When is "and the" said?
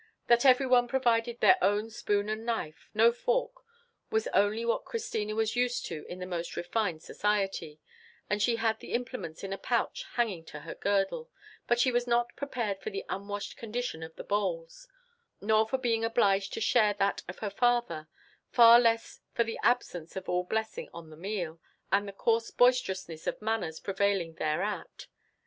21.91-22.11